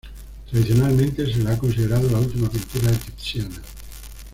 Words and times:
Tradicionalmente 0.49 1.31
se 1.31 1.43
la 1.43 1.51
ha 1.53 1.57
considerado 1.59 2.09
la 2.09 2.17
última 2.17 2.49
pintura 2.49 2.89
de 2.89 2.97
Tiziano. 2.97 3.57